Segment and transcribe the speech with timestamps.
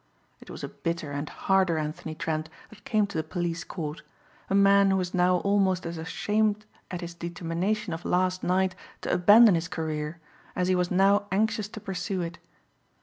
[0.39, 4.01] It was a bitter and harder Anthony Trent that came to the police court;
[4.49, 9.13] a man who was now almost as ashamed at his determination of last night to
[9.13, 10.19] abandon his career
[10.55, 12.39] as he was now anxious to pursue it.